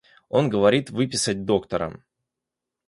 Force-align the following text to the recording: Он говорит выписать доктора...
Он 0.29 0.49
говорит 0.49 0.89
выписать 0.89 1.45
доктора... 1.45 2.01